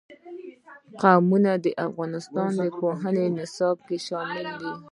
قومونه 1.01 1.51
د 1.65 1.67
افغانستان 1.87 2.49
د 2.61 2.63
پوهنې 2.79 3.25
نصاب 3.37 3.77
کې 3.87 3.97
شامل 4.07 4.45
دي. 4.61 4.71